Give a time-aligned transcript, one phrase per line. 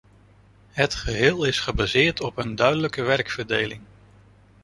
[0.71, 3.81] Het geheel is gebaseerd op een duidelijke werkverdeling.